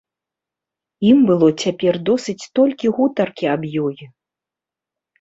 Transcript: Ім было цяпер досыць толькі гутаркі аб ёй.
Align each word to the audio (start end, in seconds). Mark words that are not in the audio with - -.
Ім 1.09 1.17
было 1.29 1.47
цяпер 1.65 2.01
досыць 2.11 2.37
толькі 2.63 2.93
гутаркі 2.99 3.45
аб 3.55 3.71
ёй. 3.87 3.97